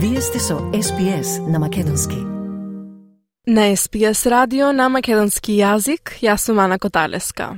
[0.00, 2.16] Вие сте со SPS на Македонски.
[3.46, 7.56] На SPS радио на македонски јазик, јас сум Ана Коталеска.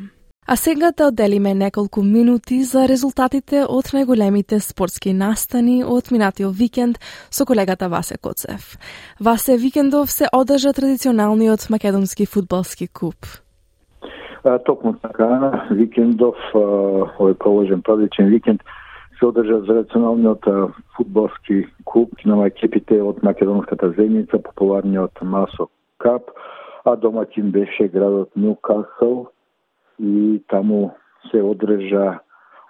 [0.49, 6.97] А сега да одделиме неколку минути за резултатите од најголемите спортски настани од минатиот викенд
[7.31, 8.79] со колегата Васе Коцев.
[9.21, 13.17] Васе викендов се одржа традиционалниот македонски фудбалски куп.
[14.65, 18.65] Токму така, викендов, овој положен празничен викенд,
[19.21, 20.45] се одржа за националниот
[20.97, 25.69] фудбалски клуб на екипите од македонската земјица, популарниот Масо
[26.01, 26.31] Кап,
[26.89, 29.29] а домаќин беше градот Ньюкасл,
[30.01, 30.97] и таму
[31.29, 32.21] се одржа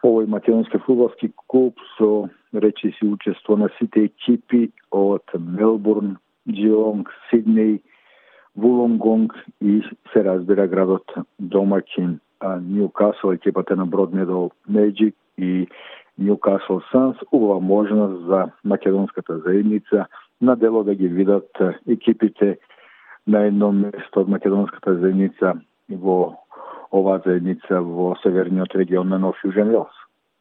[0.03, 6.17] овој македонски фудбалски клуб со речи си учество на сите екипи од Мелбурн,
[6.51, 7.79] Джилонг, Сиднеј,
[8.57, 9.79] Вулонгонг и
[10.13, 15.69] се разбира градот домаќин Ньюкасл, екипата на Бродмедол Меджик и
[16.21, 20.07] Ньюкасл Санс, убава можност за македонската заедница
[20.41, 21.51] на дело да ги видат
[21.89, 22.59] екипите
[23.27, 25.55] на едно место од македонската заедница
[25.91, 26.37] во
[26.93, 29.95] оваа заедница во северниот регион на Нов Јужен Велс.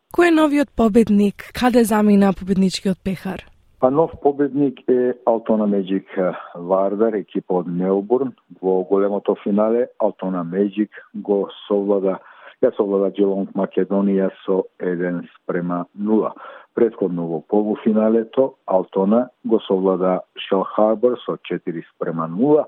[0.10, 1.52] Кој е новиот победник?
[1.54, 3.46] Каде замина победничкиот пехар?
[3.80, 6.10] Па нов победник е Алтона Меджик
[6.56, 8.34] Вардар, екипа од Мелбурн.
[8.62, 12.18] Во големото финале Алтона Меджик го совлада
[12.64, 16.32] ја совлада Джелонг Македонија со 1 спрема 0.
[16.76, 22.66] Предходно во полуфиналето Алтона го совлада Шел Харбор со 4 спрема 0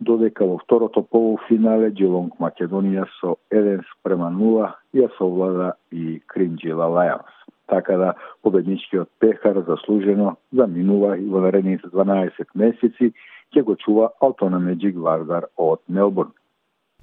[0.00, 7.32] додека во второто полуфинале Джелонг Македонија со 1 спрема 0 ја совлада и Кринджила Лајанс.
[7.66, 13.12] Така да победничкиот пехар заслужено заминува и во наредните 12 месеци
[13.54, 16.32] ќе го чува Алтона Меджик Вардар од Мелбурн.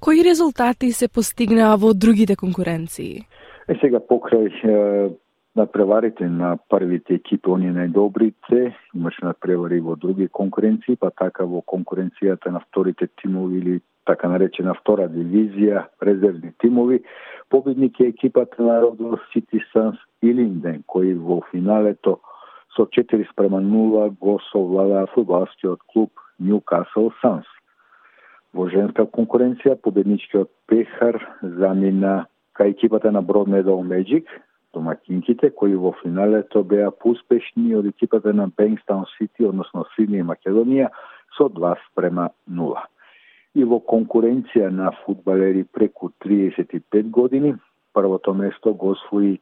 [0.00, 3.26] Кои резултати се постигнаа во другите конкуренции?
[3.68, 4.48] Е сега покрај
[5.56, 12.48] надпреварите на првите екипи, оние најдобрите, имаше надпревари во други конкуренции, па така во конкуренцијата
[12.48, 17.02] на вторите тимови или така наречена втора дивизија, резервни тимови,
[17.50, 22.20] победник е екипата на Родо Сити Санс Илинден, кој во финалето
[22.76, 26.10] со 4 спрема 0 го совладаа фудбалскиот клуб
[26.40, 27.44] Ньюкасл Санс.
[28.50, 31.18] Во женска конкуренција победничкиот пехар
[31.60, 32.24] замина
[32.58, 34.26] кај екипата на Брод Medal Magic,
[34.74, 40.90] домакинките, кои во финалето беа успешни од екипата на Бенкстаун Сити, односно Сидни и Македонија,
[41.36, 42.82] со 2 спрема 0.
[43.54, 47.54] И во конкуренција на фудбалери преку 35 години,
[47.94, 49.38] првото место го освои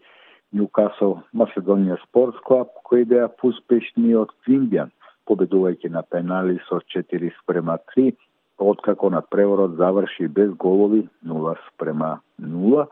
[0.52, 4.92] Ньюкасл Македонија Спортс Клаб, кои беа успешни од Квимбјан,
[5.28, 8.12] победувајќи на пенали со 4 спрема 3,
[8.58, 12.86] откако на преворот заврши без голови 0 спрема 0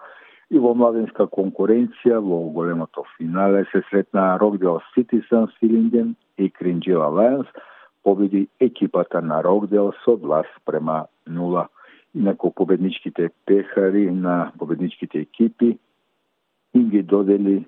[0.50, 4.80] и во младенска конкуренција во големото финале се сретна Рокдел
[5.28, 7.46] сан Силиндриен и Кринджила Лајонс,
[8.04, 11.66] победи екипата на Рокдел со 2 спрема 0.
[12.14, 15.78] Инако победничките пехари на победничките екипи
[16.74, 17.66] им ги додели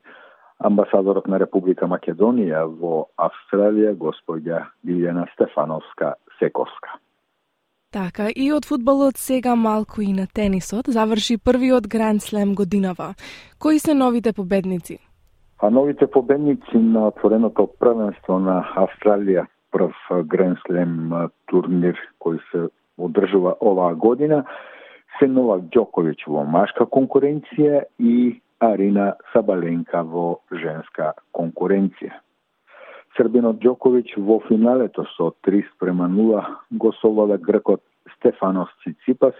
[0.58, 6.98] амбасадорот на Република Македонија во Австралија, господја Билјана Стефановска Сековска.
[7.98, 13.14] Така, и од фудбалот сега малку и на тенисот заврши првиот Гранд Слем годинава.
[13.58, 14.98] Кои се новите победници?
[15.58, 21.10] А новите победници на отвореното првенство на Австралија, прв Гранд Слем
[21.50, 24.44] турнир кој се одржува оваа година,
[25.18, 32.14] се Новак Ѓоковиќ во машка конкуренција и Арина Сабаленка во женска конкуренција.
[33.18, 37.82] Србинот Ѓоковиќ во финалето со 3 спрема 0 го совлада гркот
[38.16, 39.34] Стефанос Циципас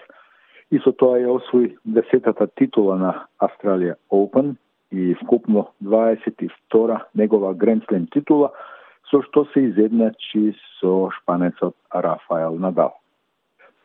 [0.71, 4.57] и со тоа ја освои десетата титула на Австралија Open
[4.93, 8.53] и вкупно 22 негова Гренслем титула,
[9.11, 12.93] со што се изедначи со шпанецот Рафаел Надал.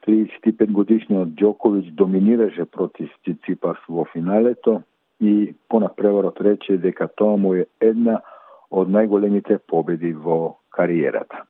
[0.07, 4.81] 35 годишниот Ѓоковиќ доминираше против Циципас во финалето
[5.19, 8.19] и понапреварот рече дека тоа му е една
[8.71, 11.45] од најголемите победи во кариерата.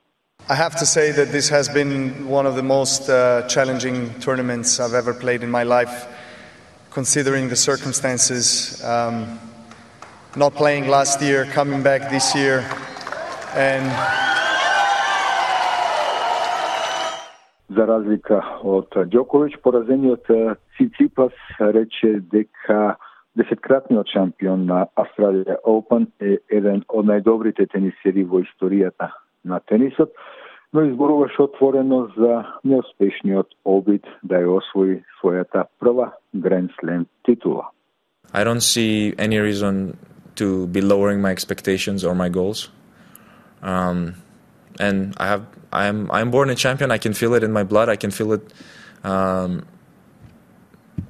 [0.50, 4.80] I have to say that this has been one of the most uh, challenging tournaments
[4.80, 6.08] I've ever played in my life,
[6.90, 8.82] considering the circumstances.
[8.82, 9.38] Um,
[10.36, 12.64] not playing last year, coming back this year,
[13.54, 13.84] and
[17.68, 20.32] За разлика од Ѓоковиќ, поразениот
[20.78, 22.96] Циципас рече дека
[23.36, 29.12] Десеткратниот шампион на Австралија Open е еден од најдобрите тенисери во историјата
[29.45, 30.13] на тенисот,
[30.73, 37.69] но изборуваше отворено за неуспешниот обид да ја освои својата прва Grand Slam титула.
[38.33, 39.97] I don't see any reason
[40.35, 42.69] to be lowering my expectations or my goals.
[43.61, 44.15] Um,
[44.79, 46.91] and I have I'm I'm born a champion.
[46.91, 47.89] I can feel it in my blood.
[47.89, 48.53] I can feel it
[49.03, 49.65] um,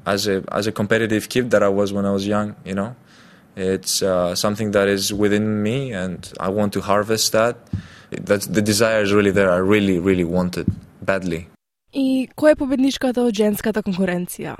[0.06, 2.56] as a as a competitive kid that I was when I was young.
[2.66, 2.96] You know,
[3.56, 7.58] it's uh, something that is within me, and I want to harvest that.
[8.20, 9.52] That's the desire is really there.
[9.52, 10.68] I really really want it
[11.02, 11.48] badly.
[11.94, 14.56] И која е победничката од женската конкуренција?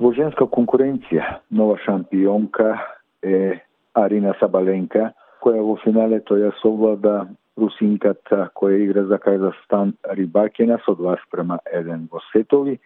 [0.00, 2.76] Во женска конкуренција нова шампионка
[3.22, 3.62] е
[3.94, 11.16] Арина Сабаленка, која во финалето ја совлада русинката која игра за Казахстан Рибакина со 2
[11.26, 12.78] спрема 1 во сетови.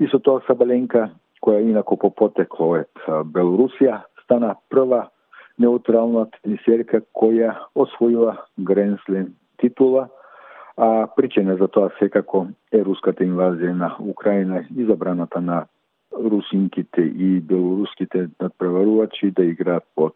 [0.00, 1.10] И со тоа Сабаленка,
[1.44, 5.08] која инако по потекло е Белорусија, стана прва
[5.58, 10.08] неутрална тенисерка која освоила Гренслен титула
[10.76, 15.64] а причина за тоа секако е руската инвазија на Украина и забраната на
[16.12, 20.14] русинките и белоруските надпреварувачи да играат под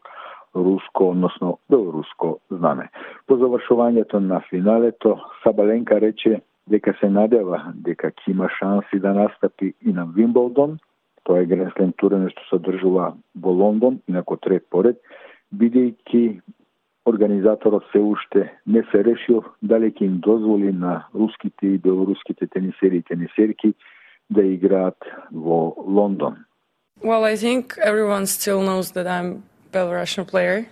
[0.57, 2.89] руско, односно белоруско знаме.
[3.27, 9.75] По завршувањето на финалето, Сабаленка рече дека се надева дека ќе има шанси да настапи
[9.87, 10.79] и на Вимболдон,
[11.25, 15.01] тоа е Гренслен турен што се одржува во Лондон, инако трет поред,
[15.55, 16.41] бидејќи
[17.07, 22.97] организаторот се уште не се решил дали ќе им дозволи на руските и белоруските тенисери
[22.97, 23.75] и тенисерки
[24.31, 24.99] да играат
[25.33, 26.45] во Лондон.
[27.03, 29.43] Well, I think everyone still knows that I'm
[29.73, 30.67] Belarusian player.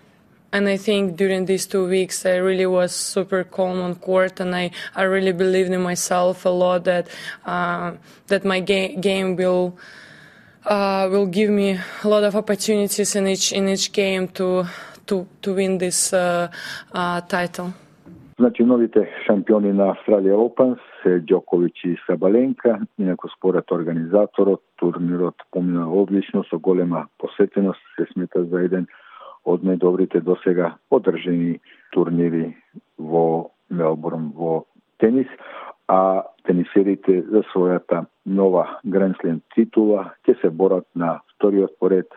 [0.53, 4.57] And I think during these two weeks, I really was super calm on court, and
[4.57, 7.09] I, I really believed in myself a lot that
[7.45, 7.93] uh,
[8.29, 9.77] that my ga- game will
[10.69, 14.65] uh, will give me a lot of opportunities in each in each game to
[15.07, 16.49] to to win this uh,
[16.93, 17.73] uh, title.
[18.41, 25.93] Значи, новите шампиони на Австралија Open се Ѓоковиќ и Сабаленка, инако според организаторот, турнирот помина
[25.93, 28.87] одлично со голема посетеност, се смета за еден
[29.45, 31.59] од најдобрите досега одржени
[31.91, 32.55] турнири
[32.99, 34.65] во Мелбурн во
[34.99, 35.29] тенис,
[35.89, 42.09] а тенисерите за својата нова Гренслен титула ќе се борат на вториот поред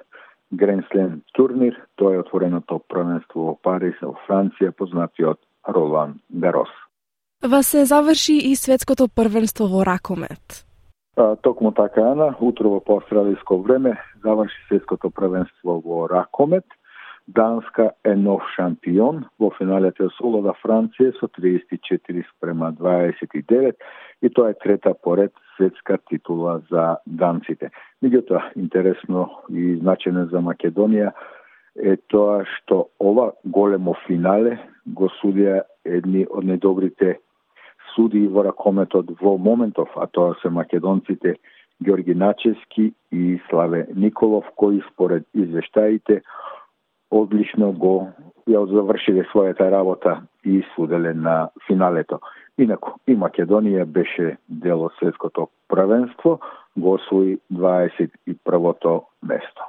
[0.52, 6.72] Гренслен турнир, тоа е отвореното првенство во Париз, во Франција, познатиот Ролан Гарос.
[7.44, 10.66] Ва се заврши и светското првенство во ракомет.
[11.18, 16.66] А, токму така, Ана, утрово по австралиско време заврши светското првенство во ракомет.
[17.36, 19.26] Данска е нов шампион.
[19.40, 23.76] Во финалето солода Франција со 34 спрема 29
[24.22, 27.72] и тоа е трета поред светска титула за данците.
[28.04, 31.12] Меѓутоа, интересно и значено за Македонија
[31.76, 37.16] е тоа што ова големо финале го судија едни од најдобрите
[37.96, 41.36] суди во ракометот во моментов, а тоа се македонците
[41.84, 46.22] Георги Начески и Славе Николов, кои според извештаите
[47.12, 48.08] одлично го
[48.50, 52.20] ја завршиле својата работа и суделе на финалето.
[52.58, 56.40] Инако, и Македонија беше дел од светското првенство,
[56.78, 59.62] го освои 21-то место.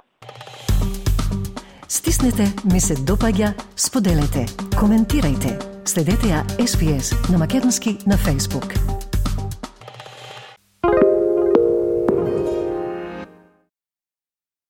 [1.89, 4.49] Стиснете, ми се допаѓа, споделете,
[4.81, 5.59] коментирајте.
[5.85, 9.01] Следете ја SPS на Македонски на Facebook.